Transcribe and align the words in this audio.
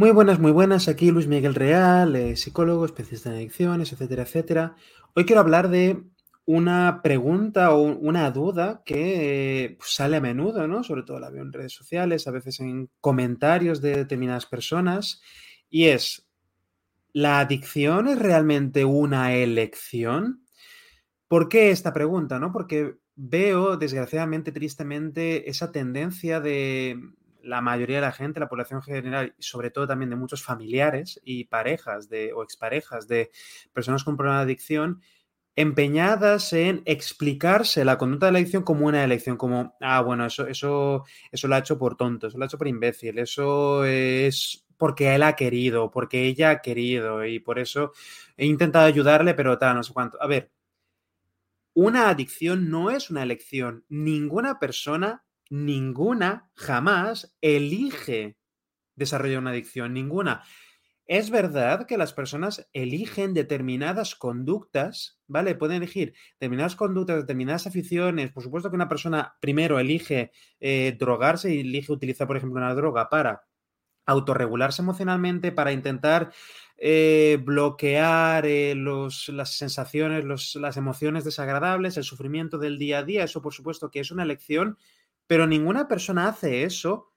Muy 0.00 0.12
buenas, 0.12 0.38
muy 0.38 0.50
buenas. 0.50 0.88
Aquí 0.88 1.10
Luis 1.10 1.26
Miguel 1.26 1.54
Real, 1.54 2.16
eh, 2.16 2.34
psicólogo, 2.34 2.86
especialista 2.86 3.28
en 3.28 3.36
adicciones, 3.36 3.92
etcétera, 3.92 4.22
etcétera. 4.22 4.74
Hoy 5.14 5.26
quiero 5.26 5.42
hablar 5.42 5.68
de 5.68 6.02
una 6.46 7.02
pregunta 7.02 7.74
o 7.74 7.82
una 7.82 8.30
duda 8.30 8.80
que 8.86 9.64
eh, 9.64 9.76
pues, 9.78 9.90
sale 9.90 10.16
a 10.16 10.22
menudo, 10.22 10.66
¿no? 10.66 10.82
Sobre 10.84 11.02
todo 11.02 11.20
la 11.20 11.28
veo 11.28 11.42
en 11.42 11.52
redes 11.52 11.74
sociales, 11.74 12.26
a 12.26 12.30
veces 12.30 12.60
en 12.60 12.88
comentarios 13.02 13.82
de 13.82 13.94
determinadas 13.94 14.46
personas, 14.46 15.20
y 15.68 15.88
es, 15.88 16.26
¿la 17.12 17.38
adicción 17.38 18.08
es 18.08 18.18
realmente 18.18 18.86
una 18.86 19.34
elección? 19.34 20.46
¿Por 21.28 21.50
qué 21.50 21.72
esta 21.72 21.92
pregunta, 21.92 22.38
no? 22.38 22.52
Porque 22.52 22.94
veo, 23.16 23.76
desgraciadamente, 23.76 24.50
tristemente, 24.50 25.50
esa 25.50 25.70
tendencia 25.72 26.40
de 26.40 26.98
la 27.42 27.60
mayoría 27.60 27.96
de 27.96 28.02
la 28.02 28.12
gente, 28.12 28.40
la 28.40 28.48
población 28.48 28.82
general 28.82 29.34
y 29.38 29.42
sobre 29.42 29.70
todo 29.70 29.86
también 29.86 30.10
de 30.10 30.16
muchos 30.16 30.42
familiares 30.42 31.20
y 31.24 31.44
parejas 31.44 32.08
de, 32.08 32.32
o 32.32 32.42
exparejas 32.42 33.08
de 33.08 33.30
personas 33.72 34.04
con 34.04 34.16
problemas 34.16 34.40
de 34.40 34.52
adicción, 34.52 35.02
empeñadas 35.56 36.52
en 36.52 36.82
explicarse 36.86 37.84
la 37.84 37.98
conducta 37.98 38.26
de 38.26 38.32
la 38.32 38.38
adicción 38.38 38.62
como 38.62 38.86
una 38.86 39.04
elección, 39.04 39.36
como, 39.36 39.76
ah, 39.80 40.00
bueno, 40.00 40.26
eso, 40.26 40.46
eso, 40.46 41.04
eso 41.30 41.48
lo 41.48 41.54
ha 41.54 41.58
hecho 41.58 41.78
por 41.78 41.96
tonto, 41.96 42.28
eso 42.28 42.38
lo 42.38 42.44
ha 42.44 42.46
hecho 42.46 42.58
por 42.58 42.68
imbécil, 42.68 43.18
eso 43.18 43.84
es 43.84 44.66
porque 44.76 45.14
él 45.14 45.22
ha 45.22 45.36
querido, 45.36 45.90
porque 45.90 46.24
ella 46.24 46.50
ha 46.50 46.62
querido 46.62 47.24
y 47.26 47.38
por 47.40 47.58
eso 47.58 47.92
he 48.36 48.46
intentado 48.46 48.86
ayudarle, 48.86 49.34
pero 49.34 49.58
tal, 49.58 49.76
no 49.76 49.82
sé 49.82 49.92
cuánto. 49.92 50.22
A 50.22 50.26
ver, 50.26 50.50
una 51.74 52.08
adicción 52.08 52.70
no 52.70 52.90
es 52.90 53.10
una 53.10 53.22
elección. 53.22 53.84
Ninguna 53.88 54.58
persona 54.58 55.24
ninguna 55.50 56.50
jamás 56.54 57.36
elige 57.40 58.38
desarrollar 58.94 59.40
una 59.40 59.50
adicción, 59.50 59.92
ninguna. 59.92 60.42
Es 61.06 61.30
verdad 61.30 61.86
que 61.88 61.98
las 61.98 62.12
personas 62.12 62.68
eligen 62.72 63.34
determinadas 63.34 64.14
conductas, 64.14 65.20
¿vale? 65.26 65.56
Pueden 65.56 65.78
elegir 65.78 66.14
determinadas 66.34 66.76
conductas, 66.76 67.16
determinadas 67.16 67.66
aficiones. 67.66 68.30
Por 68.30 68.44
supuesto 68.44 68.70
que 68.70 68.76
una 68.76 68.88
persona 68.88 69.34
primero 69.40 69.80
elige 69.80 70.30
eh, 70.60 70.96
drogarse 70.96 71.52
y 71.52 71.60
elige 71.60 71.92
utilizar, 71.92 72.28
por 72.28 72.36
ejemplo, 72.36 72.60
una 72.60 72.74
droga 72.74 73.08
para 73.08 73.42
autorregularse 74.06 74.82
emocionalmente, 74.82 75.50
para 75.50 75.72
intentar 75.72 76.32
eh, 76.76 77.38
bloquear 77.42 78.46
eh, 78.46 78.76
los, 78.76 79.28
las 79.30 79.56
sensaciones, 79.56 80.54
las 80.54 80.76
emociones 80.76 81.24
desagradables, 81.24 81.96
el 81.96 82.04
sufrimiento 82.04 82.56
del 82.58 82.78
día 82.78 82.98
a 82.98 83.02
día. 83.02 83.24
Eso, 83.24 83.42
por 83.42 83.52
supuesto, 83.52 83.90
que 83.90 83.98
es 83.98 84.12
una 84.12 84.22
elección 84.22 84.78
pero 85.30 85.46
ninguna 85.46 85.86
persona 85.86 86.26
hace 86.26 86.64
eso 86.64 87.14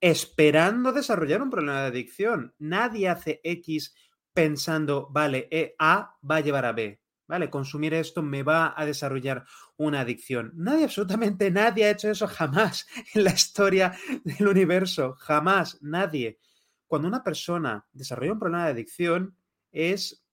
esperando 0.00 0.92
desarrollar 0.92 1.42
un 1.42 1.50
problema 1.50 1.80
de 1.80 1.88
adicción. 1.88 2.54
Nadie 2.60 3.08
hace 3.08 3.40
X 3.42 3.96
pensando, 4.32 5.08
vale, 5.10 5.48
e, 5.50 5.74
A 5.76 6.16
va 6.22 6.36
a 6.36 6.40
llevar 6.40 6.66
a 6.66 6.72
B. 6.72 7.02
¿Vale? 7.26 7.50
Consumir 7.50 7.94
esto 7.94 8.22
me 8.22 8.44
va 8.44 8.74
a 8.76 8.86
desarrollar 8.86 9.44
una 9.76 10.02
adicción. 10.02 10.52
Nadie, 10.54 10.84
absolutamente 10.84 11.50
nadie 11.50 11.86
ha 11.86 11.90
hecho 11.90 12.08
eso 12.08 12.28
jamás 12.28 12.86
en 13.14 13.24
la 13.24 13.32
historia 13.32 13.92
del 14.22 14.46
universo. 14.46 15.16
Jamás, 15.18 15.82
nadie. 15.82 16.38
Cuando 16.86 17.08
una 17.08 17.24
persona 17.24 17.84
desarrolla 17.90 18.34
un 18.34 18.38
problema 18.38 18.66
de 18.66 18.70
adicción 18.70 19.36
es 19.72 20.24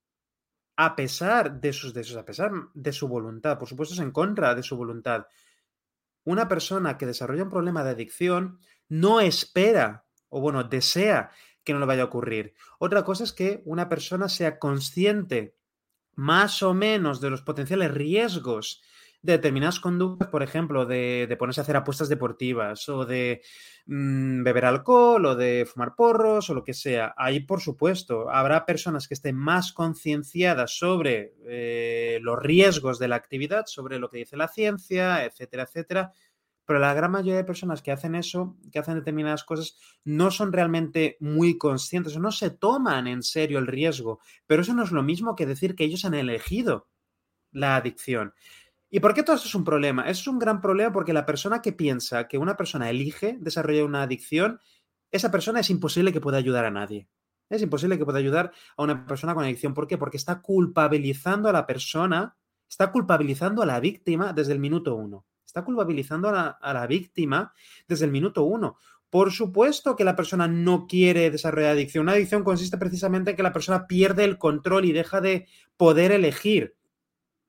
a 0.75 0.95
pesar 0.95 1.59
de 1.59 1.73
sus 1.73 1.91
deseos, 1.91 2.19
a 2.19 2.25
pesar 2.25 2.51
de 2.71 2.93
su 2.93 3.07
voluntad. 3.07 3.57
Por 3.57 3.67
supuesto, 3.67 3.95
es 3.95 3.99
en 3.99 4.11
contra 4.11 4.53
de 4.53 4.61
su 4.61 4.77
voluntad 4.77 5.25
una 6.23 6.47
persona 6.47 6.97
que 6.97 7.05
desarrolla 7.05 7.43
un 7.43 7.49
problema 7.49 7.83
de 7.83 7.91
adicción 7.91 8.59
no 8.87 9.19
espera 9.19 10.05
o 10.29 10.41
bueno, 10.41 10.63
desea 10.63 11.31
que 11.63 11.73
no 11.73 11.79
le 11.79 11.85
vaya 11.85 12.01
a 12.01 12.05
ocurrir. 12.05 12.55
Otra 12.79 13.03
cosa 13.03 13.23
es 13.23 13.33
que 13.33 13.61
una 13.65 13.87
persona 13.87 14.29
sea 14.29 14.57
consciente 14.59 15.55
más 16.15 16.63
o 16.63 16.73
menos 16.73 17.21
de 17.21 17.29
los 17.29 17.41
potenciales 17.41 17.91
riesgos 17.91 18.81
de 19.23 19.33
determinadas 19.33 19.79
conductas, 19.79 20.27
por 20.27 20.43
ejemplo, 20.43 20.85
de, 20.85 21.33
ponerse 21.39 21.61
a 21.61 21.63
hacer 21.63 21.77
apuestas 21.77 22.09
deportivas 22.09 22.87
o 22.89 23.05
de 23.05 23.41
mm, 23.85 24.43
beber 24.43 24.65
alcohol 24.65 25.25
o 25.25 25.35
de 25.35 25.65
fumar 25.65 25.95
porros 25.95 26.49
o 26.49 26.53
lo 26.53 26.63
que 26.63 26.73
sea. 26.73 27.13
Ahí, 27.17 27.39
por 27.39 27.61
supuesto, 27.61 28.29
habrá 28.29 28.65
personas 28.65 29.07
que 29.07 29.13
estén 29.13 29.37
más 29.37 29.71
concienciadas 29.71 30.77
sobre 30.77 31.35
eh, 31.45 32.19
los 32.21 32.37
riesgos 32.37 32.99
de 32.99 33.07
la 33.07 33.15
actividad, 33.15 33.65
sobre 33.65 33.97
lo 33.97 34.09
que 34.09 34.17
dice 34.17 34.35
la 34.35 34.49
ciencia, 34.49 35.23
etcétera, 35.23 35.63
etcétera. 35.63 36.11
Pero 36.65 36.79
la 36.79 36.93
gran 36.93 37.11
mayoría 37.11 37.37
de 37.37 37.43
personas 37.45 37.81
que 37.81 37.91
hacen 37.91 38.15
eso, 38.15 38.57
que 38.73 38.79
hacen 38.79 38.95
determinadas 38.95 39.45
cosas, 39.45 39.77
no 40.03 40.31
son 40.31 40.51
realmente 40.51 41.15
muy 41.21 41.57
conscientes 41.57 42.15
o 42.17 42.19
no 42.19 42.31
se 42.33 42.49
toman 42.49 43.07
en 43.07 43.23
serio 43.23 43.59
el 43.59 43.67
riesgo. 43.67 44.19
Pero 44.47 44.63
eso 44.63 44.73
no 44.73 44.83
es 44.83 44.91
lo 44.91 45.03
mismo 45.03 45.35
que 45.35 45.45
decir 45.45 45.75
que 45.75 45.85
ellos 45.85 46.03
han 46.03 46.13
elegido 46.13 46.89
la 47.53 47.77
adicción. 47.77 48.33
¿Y 48.95 48.99
por 48.99 49.15
qué 49.15 49.23
todo 49.23 49.35
esto 49.35 49.47
es 49.47 49.55
un 49.55 49.63
problema? 49.63 50.07
Es 50.07 50.27
un 50.27 50.37
gran 50.37 50.61
problema 50.61 50.93
porque 50.93 51.13
la 51.13 51.25
persona 51.25 51.63
que 51.63 51.71
piensa 51.73 52.27
que 52.27 52.37
una 52.37 52.55
persona 52.55 52.91
elige 52.91 53.39
desarrollar 53.39 53.85
una 53.85 54.03
adicción, 54.03 54.59
esa 55.09 55.31
persona 55.31 55.61
es 55.61 55.71
imposible 55.71 56.13
que 56.13 56.21
pueda 56.21 56.37
ayudar 56.37 56.63
a 56.63 56.69
nadie. 56.69 57.07
Es 57.49 57.63
imposible 57.63 57.97
que 57.97 58.05
pueda 58.05 58.19
ayudar 58.19 58.51
a 58.77 58.83
una 58.83 59.03
persona 59.07 59.33
con 59.33 59.45
adicción. 59.45 59.73
¿Por 59.73 59.87
qué? 59.87 59.97
Porque 59.97 60.17
está 60.17 60.43
culpabilizando 60.43 61.49
a 61.49 61.53
la 61.53 61.65
persona, 61.65 62.37
está 62.69 62.91
culpabilizando 62.91 63.63
a 63.63 63.65
la 63.65 63.79
víctima 63.79 64.31
desde 64.31 64.53
el 64.53 64.59
minuto 64.59 64.93
uno. 64.93 65.25
Está 65.43 65.65
culpabilizando 65.65 66.29
a 66.29 66.31
la, 66.31 66.47
a 66.49 66.73
la 66.75 66.85
víctima 66.85 67.51
desde 67.87 68.05
el 68.05 68.11
minuto 68.11 68.43
uno. 68.43 68.77
Por 69.09 69.31
supuesto 69.31 69.95
que 69.95 70.03
la 70.03 70.15
persona 70.15 70.47
no 70.47 70.85
quiere 70.85 71.31
desarrollar 71.31 71.71
adicción. 71.71 72.03
Una 72.03 72.11
adicción 72.11 72.43
consiste 72.43 72.77
precisamente 72.77 73.31
en 73.31 73.37
que 73.37 73.41
la 73.43 73.53
persona 73.53 73.87
pierde 73.87 74.23
el 74.23 74.37
control 74.37 74.85
y 74.85 74.91
deja 74.91 75.19
de 75.19 75.47
poder 75.77 76.11
elegir. 76.11 76.75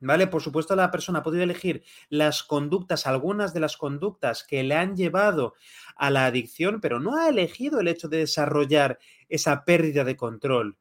¿Vale? 0.05 0.27
Por 0.27 0.43
supuesto, 0.43 0.77
la 0.77 0.91
persona 0.91 1.21
ha 1.21 1.23
podido 1.23 1.45
elegir 1.45 1.83
las 2.11 2.43
conductas, 2.43 3.07
algunas 3.07 3.55
de 3.55 3.61
las 3.61 3.79
conductas 3.79 4.45
que 4.45 4.63
le 4.63 4.75
han 4.75 4.97
llevado 4.97 5.55
a 5.97 6.11
la 6.11 6.27
adicción, 6.27 6.83
pero 6.83 7.01
no 7.01 7.17
ha 7.17 7.31
elegido 7.31 7.81
el 7.81 7.89
hecho 7.89 8.09
de 8.09 8.19
desarrollar 8.19 8.99
esa 9.31 9.65
pérdida 9.65 10.05
de 10.05 10.15
control. 10.15 10.77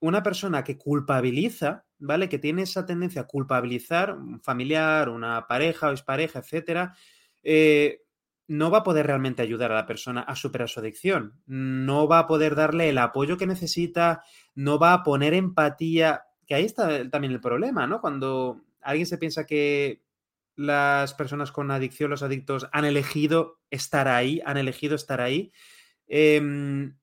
Una 0.00 0.22
persona 0.22 0.64
que 0.64 0.76
culpabiliza, 0.76 1.86
¿vale? 1.98 2.28
Que 2.28 2.38
tiene 2.38 2.62
esa 2.62 2.84
tendencia 2.84 3.22
a 3.22 3.26
culpabilizar 3.26 4.14
un 4.14 4.42
familiar, 4.42 5.08
una 5.08 5.46
pareja 5.46 5.88
o 5.88 5.92
expareja, 5.92 6.40
etcétera, 6.40 6.94
eh, 7.42 8.02
no 8.48 8.70
va 8.70 8.78
a 8.78 8.82
poder 8.82 9.06
realmente 9.06 9.40
ayudar 9.40 9.72
a 9.72 9.76
la 9.76 9.86
persona 9.86 10.20
a 10.20 10.36
superar 10.36 10.68
su 10.68 10.80
adicción. 10.80 11.40
No 11.46 12.06
va 12.06 12.18
a 12.18 12.26
poder 12.26 12.54
darle 12.54 12.90
el 12.90 12.98
apoyo 12.98 13.38
que 13.38 13.46
necesita, 13.46 14.22
no 14.54 14.78
va 14.78 14.92
a 14.92 15.02
poner 15.04 15.32
empatía 15.32 16.24
ahí 16.54 16.64
está 16.64 17.08
también 17.10 17.32
el 17.32 17.40
problema, 17.40 17.86
¿no? 17.86 18.00
Cuando 18.00 18.60
alguien 18.80 19.06
se 19.06 19.18
piensa 19.18 19.46
que 19.46 20.02
las 20.56 21.14
personas 21.14 21.52
con 21.52 21.70
adicción, 21.70 22.10
los 22.10 22.22
adictos, 22.22 22.68
han 22.72 22.84
elegido 22.84 23.60
estar 23.70 24.08
ahí, 24.08 24.40
han 24.44 24.56
elegido 24.56 24.94
estar 24.94 25.20
ahí, 25.20 25.52
em, 26.06 26.96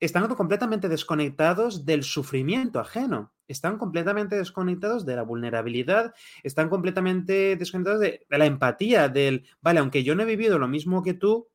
están 0.00 0.26
completamente 0.34 0.88
desconectados 0.88 1.84
del 1.84 2.02
sufrimiento 2.02 2.80
ajeno, 2.80 3.32
están 3.48 3.78
completamente 3.78 4.36
desconectados 4.36 5.04
de 5.04 5.16
la 5.16 5.22
vulnerabilidad, 5.22 6.14
están 6.42 6.68
completamente 6.68 7.56
desconectados 7.56 8.00
de 8.00 8.26
la 8.28 8.46
empatía, 8.46 9.08
del, 9.08 9.46
vale, 9.60 9.80
aunque 9.80 10.02
yo 10.02 10.14
no 10.14 10.22
he 10.22 10.26
vivido 10.26 10.58
lo 10.58 10.68
mismo 10.68 11.02
que 11.02 11.14
tú, 11.14 11.48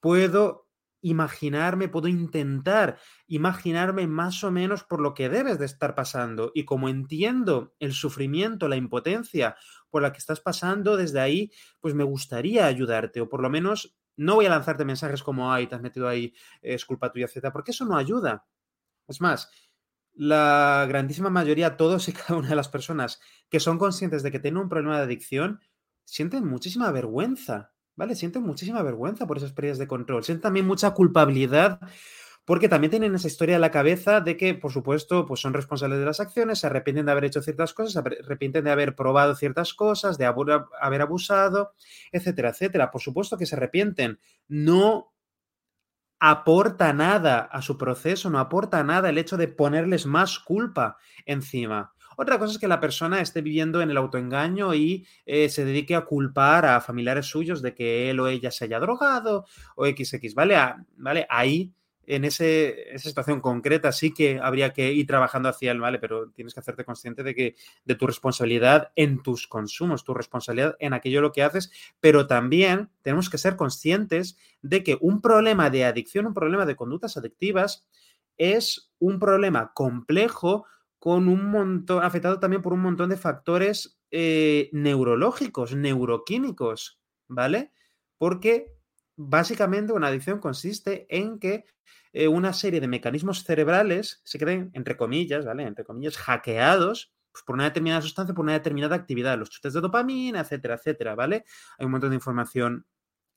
puedo 0.00 0.65
imaginarme, 1.08 1.88
puedo 1.88 2.08
intentar 2.08 2.98
imaginarme 3.26 4.06
más 4.06 4.42
o 4.44 4.50
menos 4.50 4.84
por 4.84 5.00
lo 5.00 5.14
que 5.14 5.28
debes 5.28 5.58
de 5.58 5.66
estar 5.66 5.94
pasando. 5.94 6.50
Y 6.54 6.64
como 6.64 6.88
entiendo 6.88 7.74
el 7.78 7.92
sufrimiento, 7.92 8.68
la 8.68 8.76
impotencia 8.76 9.56
por 9.90 10.02
la 10.02 10.12
que 10.12 10.18
estás 10.18 10.40
pasando, 10.40 10.96
desde 10.96 11.20
ahí, 11.20 11.52
pues 11.80 11.94
me 11.94 12.04
gustaría 12.04 12.66
ayudarte, 12.66 13.20
o 13.20 13.28
por 13.28 13.40
lo 13.40 13.50
menos 13.50 13.96
no 14.16 14.34
voy 14.34 14.46
a 14.46 14.50
lanzarte 14.50 14.84
mensajes 14.84 15.22
como, 15.22 15.52
ay, 15.52 15.66
te 15.66 15.74
has 15.76 15.82
metido 15.82 16.08
ahí, 16.08 16.34
es 16.60 16.84
culpa 16.84 17.12
tuya, 17.12 17.26
etc., 17.26 17.52
porque 17.52 17.70
eso 17.70 17.84
no 17.84 17.96
ayuda. 17.96 18.46
Es 19.06 19.20
más, 19.20 19.50
la 20.14 20.86
grandísima 20.88 21.30
mayoría, 21.30 21.76
todos 21.76 22.08
y 22.08 22.12
cada 22.14 22.38
una 22.38 22.48
de 22.48 22.56
las 22.56 22.68
personas 22.68 23.20
que 23.50 23.60
son 23.60 23.78
conscientes 23.78 24.22
de 24.24 24.32
que 24.32 24.40
tienen 24.40 24.62
un 24.62 24.68
problema 24.68 24.96
de 24.96 25.04
adicción, 25.04 25.60
sienten 26.04 26.46
muchísima 26.46 26.90
vergüenza 26.90 27.75
¿vale? 27.96 28.14
Sienten 28.14 28.42
muchísima 28.42 28.82
vergüenza 28.82 29.26
por 29.26 29.38
esas 29.38 29.52
pérdidas 29.52 29.78
de 29.78 29.88
control, 29.88 30.24
sienten 30.24 30.42
también 30.42 30.66
mucha 30.66 30.92
culpabilidad 30.92 31.80
porque 32.44 32.68
también 32.68 32.90
tienen 32.92 33.14
esa 33.14 33.26
historia 33.26 33.56
en 33.56 33.60
la 33.60 33.72
cabeza 33.72 34.20
de 34.20 34.36
que, 34.36 34.54
por 34.54 34.72
supuesto, 34.72 35.26
pues 35.26 35.40
son 35.40 35.52
responsables 35.52 35.98
de 35.98 36.04
las 36.06 36.20
acciones, 36.20 36.60
se 36.60 36.68
arrepienten 36.68 37.06
de 37.06 37.12
haber 37.12 37.24
hecho 37.24 37.42
ciertas 37.42 37.74
cosas, 37.74 37.92
se 37.92 37.98
arrepienten 37.98 38.64
de 38.64 38.70
haber 38.70 38.94
probado 38.94 39.34
ciertas 39.34 39.74
cosas, 39.74 40.16
de 40.16 40.26
haber 40.26 41.02
abusado, 41.02 41.72
etcétera, 42.12 42.50
etcétera. 42.50 42.90
Por 42.92 43.00
supuesto 43.02 43.36
que 43.36 43.46
se 43.46 43.56
arrepienten. 43.56 44.20
No 44.48 45.12
aporta 46.20 46.92
nada 46.92 47.40
a 47.40 47.62
su 47.62 47.76
proceso, 47.78 48.30
no 48.30 48.38
aporta 48.38 48.82
nada 48.84 49.08
el 49.10 49.18
hecho 49.18 49.36
de 49.36 49.48
ponerles 49.48 50.06
más 50.06 50.38
culpa 50.38 50.96
encima. 51.26 51.95
Otra 52.16 52.38
cosa 52.38 52.52
es 52.52 52.58
que 52.58 52.68
la 52.68 52.80
persona 52.80 53.20
esté 53.20 53.42
viviendo 53.42 53.80
en 53.82 53.90
el 53.90 53.96
autoengaño 53.96 54.74
y 54.74 55.06
eh, 55.26 55.48
se 55.48 55.64
dedique 55.64 55.94
a 55.94 56.04
culpar 56.04 56.64
a 56.64 56.80
familiares 56.80 57.26
suyos 57.26 57.62
de 57.62 57.74
que 57.74 58.10
él 58.10 58.20
o 58.20 58.26
ella 58.26 58.50
se 58.50 58.64
haya 58.64 58.80
drogado 58.80 59.44
o 59.76 59.86
XX, 59.86 60.34
¿vale? 60.34 60.56
¿vale? 60.96 61.26
Ahí 61.28 61.72
en 62.06 62.24
ese, 62.24 62.94
esa 62.94 63.08
situación 63.08 63.40
concreta 63.40 63.92
sí 63.92 64.14
que 64.14 64.38
habría 64.40 64.72
que 64.72 64.92
ir 64.92 65.06
trabajando 65.06 65.48
hacia 65.48 65.72
el 65.72 65.80
vale, 65.80 65.98
pero 65.98 66.30
tienes 66.30 66.54
que 66.54 66.60
hacerte 66.60 66.84
consciente 66.84 67.22
de 67.22 67.34
que 67.34 67.56
de 67.84 67.94
tu 67.96 68.06
responsabilidad 68.06 68.92
en 68.94 69.22
tus 69.22 69.46
consumos, 69.46 70.04
tu 70.04 70.14
responsabilidad 70.14 70.76
en 70.78 70.92
aquello 70.92 71.20
lo 71.20 71.32
que 71.32 71.42
haces, 71.42 71.70
pero 72.00 72.26
también 72.26 72.90
tenemos 73.02 73.28
que 73.28 73.38
ser 73.38 73.56
conscientes 73.56 74.38
de 74.62 74.82
que 74.82 74.96
un 75.00 75.20
problema 75.20 75.68
de 75.68 75.84
adicción, 75.84 76.26
un 76.26 76.34
problema 76.34 76.64
de 76.64 76.76
conductas 76.76 77.16
adictivas 77.16 77.86
es 78.38 78.92
un 78.98 79.18
problema 79.18 79.72
complejo 79.74 80.66
con 81.06 81.28
un 81.28 81.52
montón, 81.52 82.02
afectado 82.02 82.40
también 82.40 82.62
por 82.62 82.72
un 82.72 82.80
montón 82.80 83.10
de 83.10 83.16
factores 83.16 83.96
eh, 84.10 84.70
neurológicos, 84.72 85.72
neuroquímicos, 85.72 86.98
¿vale? 87.28 87.70
Porque 88.18 88.74
básicamente 89.14 89.92
una 89.92 90.08
adicción 90.08 90.40
consiste 90.40 91.06
en 91.08 91.38
que 91.38 91.64
eh, 92.12 92.26
una 92.26 92.52
serie 92.52 92.80
de 92.80 92.88
mecanismos 92.88 93.44
cerebrales 93.44 94.20
se 94.24 94.36
creen, 94.36 94.72
entre 94.72 94.96
comillas, 94.96 95.44
¿vale? 95.44 95.62
Entre 95.62 95.84
comillas, 95.84 96.16
hackeados 96.16 97.14
pues, 97.30 97.44
por 97.44 97.54
una 97.54 97.66
determinada 97.66 98.02
sustancia, 98.02 98.34
por 98.34 98.42
una 98.42 98.54
determinada 98.54 98.96
actividad, 98.96 99.38
los 99.38 99.50
chutes 99.50 99.74
de 99.74 99.80
dopamina, 99.80 100.40
etcétera, 100.40 100.74
etcétera, 100.74 101.14
¿vale? 101.14 101.44
Hay 101.78 101.86
un 101.86 101.92
montón 101.92 102.10
de 102.10 102.16
información 102.16 102.84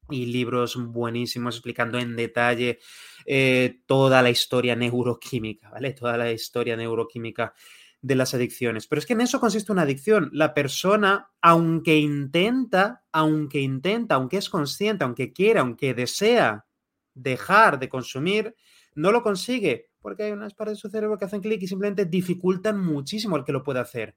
y 0.09 0.25
libros 0.25 0.75
buenísimos 0.75 1.55
explicando 1.55 1.99
en 1.99 2.15
detalle 2.15 2.79
eh, 3.25 3.81
toda 3.85 4.21
la 4.21 4.29
historia 4.29 4.75
neuroquímica, 4.75 5.69
¿vale? 5.69 5.93
Toda 5.93 6.17
la 6.17 6.31
historia 6.31 6.75
neuroquímica 6.75 7.53
de 8.01 8.15
las 8.15 8.33
adicciones. 8.33 8.87
Pero 8.87 8.99
es 8.99 9.05
que 9.05 9.13
en 9.13 9.21
eso 9.21 9.39
consiste 9.39 9.71
una 9.71 9.81
adicción. 9.83 10.29
La 10.33 10.53
persona, 10.53 11.31
aunque 11.41 11.97
intenta, 11.97 13.03
aunque 13.11 13.59
intenta, 13.59 14.15
aunque 14.15 14.37
es 14.37 14.49
consciente, 14.49 15.03
aunque 15.03 15.33
quiere, 15.33 15.59
aunque 15.59 15.93
desea 15.93 16.65
dejar 17.13 17.79
de 17.79 17.89
consumir, 17.89 18.55
no 18.95 19.11
lo 19.11 19.21
consigue 19.21 19.89
porque 20.01 20.23
hay 20.23 20.31
unas 20.31 20.53
partes 20.53 20.77
de 20.77 20.81
su 20.81 20.89
cerebro 20.89 21.17
que 21.17 21.25
hacen 21.25 21.41
clic 21.41 21.61
y 21.61 21.67
simplemente 21.67 22.05
dificultan 22.05 22.79
muchísimo 22.83 23.37
el 23.37 23.43
que 23.43 23.51
lo 23.51 23.63
pueda 23.63 23.81
hacer. 23.81 24.15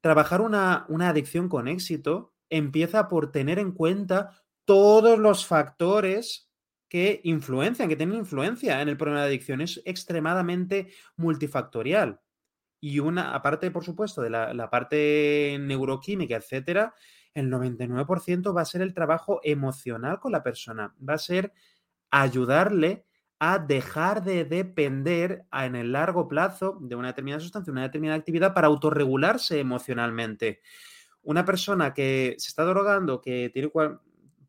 Trabajar 0.00 0.40
una, 0.40 0.86
una 0.88 1.10
adicción 1.10 1.48
con 1.48 1.68
éxito 1.68 2.34
empieza 2.50 3.08
por 3.08 3.32
tener 3.32 3.58
en 3.58 3.72
cuenta 3.72 4.42
todos 4.64 5.18
los 5.18 5.46
factores 5.46 6.48
que 6.92 7.20
influencian, 7.24 7.88
que 7.88 7.96
tienen 7.96 8.18
influencia 8.18 8.82
en 8.82 8.88
el 8.90 8.98
problema 8.98 9.22
de 9.22 9.28
adicción. 9.28 9.62
Es 9.62 9.80
extremadamente 9.86 10.92
multifactorial. 11.16 12.20
Y 12.80 12.98
una, 12.98 13.34
aparte, 13.34 13.70
por 13.70 13.82
supuesto, 13.84 14.20
de 14.20 14.28
la, 14.28 14.68
parte 14.68 15.56
neuroquímica, 15.58 16.36
etcétera, 16.36 16.94
el 17.32 17.50
99% 17.50 18.54
va 18.54 18.60
a 18.60 18.66
ser 18.66 18.82
el 18.82 18.92
trabajo 18.92 19.40
emocional 19.42 20.20
con 20.20 20.32
la 20.32 20.42
persona. 20.42 20.94
Va 21.08 21.14
a 21.14 21.18
ser 21.18 21.54
ayudarle 22.10 23.06
a 23.38 23.58
dejar 23.58 24.22
de 24.22 24.44
depender 24.44 25.46
en 25.50 25.76
el 25.76 25.92
largo 25.92 26.28
plazo 26.28 26.76
de 26.80 26.94
una 26.94 27.08
determinada 27.08 27.40
sustancia, 27.40 27.72
una 27.72 27.82
determinada 27.82 28.18
actividad 28.18 28.52
para 28.52 28.66
autorregularse 28.66 29.58
emocionalmente. 29.58 30.60
Una 31.22 31.44
persona 31.44 31.94
que 31.94 32.34
se 32.38 32.48
está 32.48 32.64
drogando, 32.64 33.22
que 33.22 33.50
tiene 33.50 33.70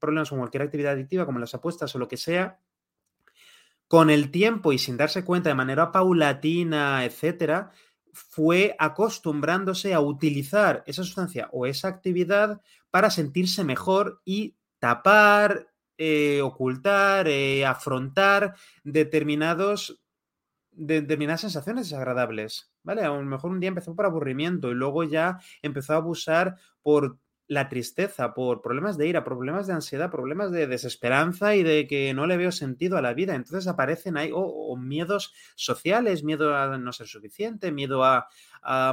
problemas 0.04 0.30
con 0.30 0.40
cualquier 0.40 0.64
actividad 0.64 0.92
adictiva, 0.92 1.26
como 1.26 1.40
las 1.40 1.54
apuestas 1.54 1.96
o 1.96 1.98
lo 1.98 2.10
que 2.10 2.18
sea, 2.18 2.60
con 3.88 4.10
el 4.10 4.32
tiempo 4.32 4.74
y 4.74 4.78
sin 4.78 4.98
darse 4.98 5.24
cuenta 5.24 5.48
de 5.48 5.56
manera 5.56 5.94
paulatina, 5.94 7.06
etcétera, 7.06 7.72
fue 8.12 8.76
acostumbrándose 8.80 9.94
a 9.94 10.02
utilizar 10.02 10.84
esa 10.88 11.04
sustancia 11.04 11.48
o 11.54 11.66
esa 11.66 11.88
actividad 11.88 12.62
para 12.92 13.10
sentirse 13.10 13.64
mejor 13.64 14.22
y 14.26 14.58
tapar, 14.80 15.72
eh, 15.98 16.42
ocultar, 16.42 17.30
eh, 17.30 17.66
afrontar 17.66 18.56
determinados, 18.84 20.02
determinadas 20.72 21.42
sensaciones 21.42 21.90
desagradables. 21.90 22.74
¿Vale? 22.84 23.04
A 23.04 23.08
lo 23.08 23.22
mejor 23.24 23.52
un 23.52 23.62
día 23.62 23.70
empezó 23.70 23.96
por 23.96 24.06
aburrimiento 24.06 24.70
y 24.70 24.74
luego 24.74 25.06
ya 25.06 25.40
empezó 25.62 25.94
a 25.94 25.98
abusar 25.98 26.58
por 26.82 27.18
la 27.54 27.70
tristeza, 27.70 28.34
por 28.34 28.62
problemas 28.62 28.98
de 28.98 29.08
ira, 29.08 29.24
problemas 29.24 29.68
de 29.68 29.74
ansiedad, 29.74 30.12
problemas 30.12 30.52
de 30.52 30.68
desesperanza 30.68 31.56
y 31.56 31.64
de 31.64 31.88
que 31.88 32.14
no 32.14 32.28
le 32.28 32.38
veo 32.38 32.52
sentido 32.52 32.98
a 32.98 33.02
la 33.02 33.14
vida. 33.14 33.36
Entonces 33.36 33.68
aparecen 33.68 34.18
ahí 34.18 34.32
o, 34.34 34.76
miedos 34.76 35.34
sociales, 35.56 36.24
miedo 36.24 36.56
a 36.56 36.78
no 36.78 36.92
ser 36.92 37.08
suficiente, 37.08 37.72
miedo 37.72 38.04
a, 38.04 38.28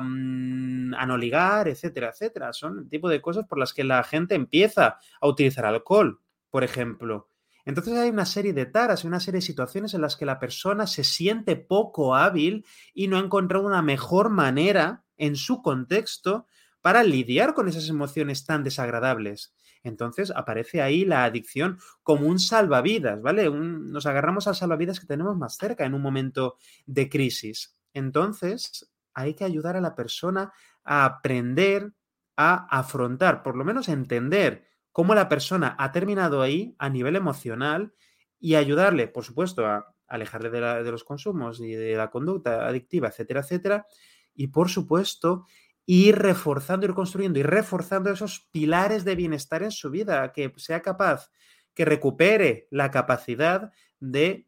mm, 0.03 0.95
a, 0.95 1.07
no 1.07 1.17
ligar, 1.17 1.69
etcétera, 1.69 2.11
etcétera. 2.11 2.53
Son 2.53 2.79
el 2.79 2.89
tipo 2.89 3.09
de 3.09 3.21
cosas 3.21 3.47
por 3.47 3.59
las 3.59 3.73
que 3.73 3.85
la 3.85 4.03
gente 4.05 4.35
empieza 4.35 4.99
a 5.21 5.27
utilizar 5.27 5.65
alcohol, 5.65 6.21
por 6.51 6.65
ejemplo. 6.65 7.29
Entonces 7.65 7.97
hay 7.97 8.11
una 8.11 8.27
serie 8.27 8.53
de 8.53 8.67
taras, 8.67 9.05
hay 9.05 9.09
una 9.09 9.21
serie 9.21 9.39
de 9.39 9.47
situaciones 9.47 9.95
en 9.95 10.01
las 10.01 10.17
que 10.17 10.27
la 10.27 10.39
persona 10.39 10.87
se 10.87 11.05
siente 11.05 11.57
poco 11.57 12.15
hábil 12.15 12.65
y 12.95 13.09
no 13.09 13.17
ha 13.17 13.21
encontrado 13.21 13.67
una 13.67 13.83
mejor 13.83 14.31
manera 14.31 15.05
en 15.17 15.37
su 15.37 15.63
contexto 15.63 16.47
para 16.81 17.03
lidiar 17.03 17.55
con 17.55 17.69
esas 17.69 17.89
emociones 17.89 18.45
tan 18.45 18.65
desagradables. 18.65 19.55
Entonces 19.83 20.33
aparece 20.35 20.83
ahí 20.83 21.05
la 21.05 21.25
adicción 21.25 21.79
como 22.03 22.27
un 22.27 22.39
salvavidas, 22.39 23.21
¿vale? 23.23 23.51
nos 23.51 24.07
agarramos 24.07 24.47
al 24.47 24.55
salvavidas 24.55 25.01
que 25.01 25.07
tenemos 25.07 25.37
más 25.37 25.57
cerca 25.57 25.85
en 25.85 25.95
un 25.95 26.03
momento 26.03 26.57
de 26.87 27.09
crisis. 27.09 27.77
Entonces 27.95 28.93
hay 29.15 29.35
que 29.35 29.45
ayudar 29.45 29.77
a 29.77 29.81
la 29.81 29.95
persona 29.95 30.53
a 30.85 31.05
aprender 31.05 31.93
a 32.37 32.67
afrontar, 32.79 33.43
por 33.43 33.57
lo 33.57 33.65
menos 33.65 33.89
entender 33.89 34.65
cómo 34.93 35.15
la 35.15 35.29
persona 35.29 35.77
ha 35.79 35.93
terminado 35.93 36.41
ahí 36.41 36.75
a 36.79 36.89
nivel 36.89 37.17
emocional 37.17 37.93
y 38.39 38.55
ayudarle, 38.55 39.09
por 39.09 39.25
supuesto, 39.25 39.67
a 39.67 39.95
alejarle 40.09 40.51
de 40.51 40.91
los 40.91 41.05
consumos 41.05 41.61
y 41.61 41.73
de 41.73 41.97
la 41.97 42.11
conducta 42.11 42.67
adictiva, 42.67 43.09
etcétera, 43.09 43.41
etcétera. 43.41 43.87
Y 44.35 44.49
por 44.49 44.71
supuesto, 44.71 45.45
ir 45.93 46.21
reforzando, 46.21 46.87
ir 46.87 46.95
construyendo 46.95 47.41
y 47.41 47.43
reforzando 47.43 48.11
esos 48.11 48.47
pilares 48.53 49.05
de 49.05 49.17
bienestar 49.17 49.65
en 49.65 49.73
su 49.73 49.91
vida, 49.91 50.33
que 50.33 50.53
sea 50.57 50.83
capaz, 50.83 51.33
que 51.75 51.85
recupere 51.85 52.69
la 52.71 52.93
capacidad 52.93 53.73
de 53.99 54.47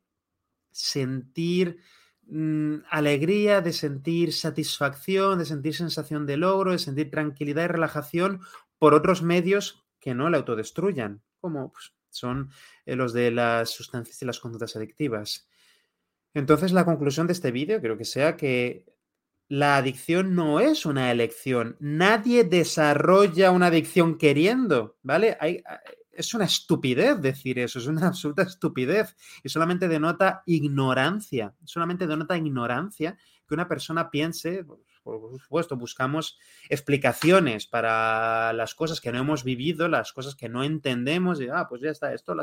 sentir 0.71 1.81
mm, 2.29 2.77
alegría, 2.89 3.61
de 3.61 3.73
sentir 3.73 4.33
satisfacción, 4.33 5.41
de 5.41 5.45
sentir 5.45 5.75
sensación 5.75 6.27
de 6.27 6.37
logro, 6.37 6.71
de 6.71 6.79
sentir 6.79 7.11
tranquilidad 7.11 7.65
y 7.65 7.69
relajación 7.69 8.41
por 8.79 8.95
otros 8.95 9.23
medios 9.23 9.85
que 9.99 10.15
no 10.15 10.31
la 10.31 10.37
autodestruyan, 10.37 11.23
como 11.41 11.73
pues, 11.73 11.93
son 12.11 12.51
eh, 12.87 12.95
los 12.95 13.13
de 13.13 13.33
las 13.33 13.71
sustancias 13.71 14.23
y 14.23 14.27
las 14.27 14.39
conductas 14.39 14.77
adictivas. 14.77 15.49
Entonces, 16.35 16.71
la 16.71 16.85
conclusión 16.85 17.27
de 17.27 17.33
este 17.33 17.51
vídeo 17.51 17.81
creo 17.81 17.99
que 17.99 18.05
sea 18.05 18.37
que 18.37 18.92
la 19.53 19.77
adicción 19.77 20.35
no 20.35 20.61
es 20.61 20.87
una 20.87 21.11
elección. 21.11 21.77
Nadie 21.79 22.43
desarrolla 22.43 23.51
una 23.51 23.67
adicción 23.67 24.17
queriendo, 24.17 24.97
¿vale? 25.03 25.37
es 26.11 26.33
una 26.33 26.47
estupidez 26.47 27.21
decir 27.21 27.59
eso, 27.59 27.79
es 27.79 27.87
una 27.87 28.07
absoluta 28.09 28.45
estupidez 28.45 29.15
y 29.45 29.51
solamente 29.51 29.89
denota 29.89 30.43
ignorancia, 30.47 31.55
solamente 31.65 32.07
denota 32.07 32.35
ignorancia 32.39 33.19
que 33.47 33.53
una 33.53 33.69
persona 33.69 34.11
piense, 34.11 34.65
por 35.03 35.41
supuesto, 35.41 35.77
buscamos 35.77 36.39
explicaciones 36.69 37.67
para 37.67 38.53
las 38.53 38.75
cosas 38.75 39.01
que 39.01 39.13
no 39.13 39.19
hemos 39.19 39.45
vivido, 39.45 39.89
las 39.89 40.13
cosas 40.13 40.35
que 40.35 40.49
no 40.49 40.65
entendemos, 40.65 41.41
y, 41.41 41.49
ah, 41.49 41.67
pues 41.69 41.83
ya 41.83 41.91
está, 41.91 42.13
esto 42.15 42.35
lo, 42.35 42.43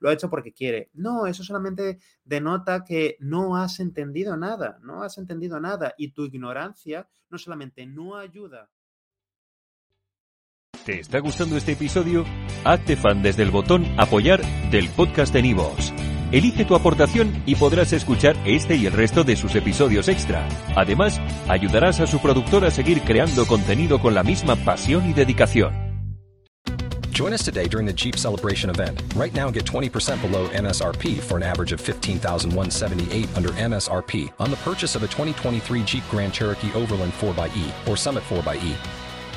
lo 0.00 0.08
ha 0.08 0.12
hecho 0.12 0.30
porque 0.30 0.52
quiere. 0.52 0.90
No, 0.94 1.26
eso 1.26 1.44
solamente 1.44 1.98
denota 2.24 2.84
que 2.84 3.16
no 3.20 3.56
has 3.56 3.80
entendido 3.80 4.36
nada, 4.36 4.78
no 4.82 5.02
has 5.02 5.18
entendido 5.18 5.60
nada, 5.60 5.94
y 5.96 6.12
tu 6.12 6.24
ignorancia 6.24 7.08
no 7.30 7.38
solamente 7.38 7.86
no 7.86 8.16
ayuda. 8.16 8.70
¿Te 10.84 10.98
está 10.98 11.20
gustando 11.20 11.56
este 11.56 11.72
episodio? 11.72 12.24
Hazte 12.64 12.96
fan 12.96 13.22
desde 13.22 13.44
el 13.44 13.52
botón 13.52 13.86
apoyar 13.98 14.42
del 14.70 14.88
podcast 14.88 15.32
de 15.32 15.42
Nivos. 15.42 15.92
Elige 16.32 16.64
tu 16.64 16.74
aportación 16.74 17.42
y 17.44 17.56
podrás 17.56 17.92
escuchar 17.92 18.36
este 18.46 18.74
y 18.74 18.86
el 18.86 18.94
resto 18.94 19.22
de 19.22 19.36
sus 19.36 19.54
episodios 19.54 20.08
extra. 20.08 20.48
Además, 20.74 21.20
ayudarás 21.46 22.00
a 22.00 22.06
su 22.06 22.20
productor 22.20 22.64
a 22.64 22.70
seguir 22.70 23.02
creando 23.02 23.46
contenido 23.46 24.00
con 24.00 24.14
la 24.14 24.22
misma 24.22 24.56
pasión 24.56 25.08
y 25.08 25.12
dedicación. 25.12 25.92
Join 27.12 27.34
us 27.34 27.44
today 27.44 27.68
during 27.68 27.86
the 27.86 27.92
Jeep 27.92 28.16
Celebration 28.16 28.70
event. 28.70 29.02
Right 29.14 29.34
now, 29.34 29.50
get 29.50 29.66
20% 29.66 30.22
below 30.22 30.48
MSRP 30.48 31.20
for 31.20 31.36
an 31.36 31.42
average 31.42 31.72
of 31.72 31.80
15178 31.82 33.28
under 33.36 33.50
MSRP 33.50 34.32
on 34.38 34.50
the 34.50 34.56
purchase 34.64 34.96
of 34.96 35.02
a 35.02 35.08
2023 35.08 35.84
Jeep 35.84 36.02
Grand 36.10 36.32
Cherokee 36.32 36.72
Overland 36.74 37.12
4xE 37.20 37.86
or 37.86 37.98
Summit 37.98 38.24
4xE. 38.30 39.01